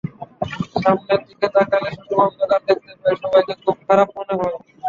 [0.75, 4.55] সামনের দিকে তাকালে শুধু অন্ধকার দেখতে পাই, সবাইকে খুব খারাপ মনে হয়।